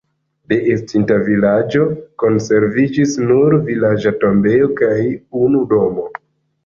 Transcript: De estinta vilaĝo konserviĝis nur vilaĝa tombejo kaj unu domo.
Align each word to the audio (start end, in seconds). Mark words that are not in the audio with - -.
De 0.51 0.57
estinta 0.75 1.17
vilaĝo 1.27 1.83
konserviĝis 2.25 3.13
nur 3.27 3.57
vilaĝa 3.71 4.15
tombejo 4.25 4.71
kaj 4.81 4.95
unu 5.45 5.63
domo. 5.75 6.09